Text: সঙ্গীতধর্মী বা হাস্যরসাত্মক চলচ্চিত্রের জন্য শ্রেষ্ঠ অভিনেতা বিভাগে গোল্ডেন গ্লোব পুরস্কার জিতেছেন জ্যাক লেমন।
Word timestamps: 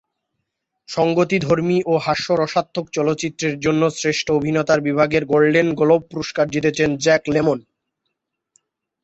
সঙ্গীতধর্মী 0.89 1.77
বা 1.87 1.97
হাস্যরসাত্মক 1.99 2.85
চলচ্চিত্রের 2.93 3.55
জন্য 3.59 3.81
শ্রেষ্ঠ 3.91 4.27
অভিনেতা 4.31 4.75
বিভাগে 4.87 5.19
গোল্ডেন 5.31 5.67
গ্লোব 5.79 6.01
পুরস্কার 6.11 6.45
জিতেছেন 6.53 6.89
জ্যাক 7.03 7.23
লেমন। 7.33 7.59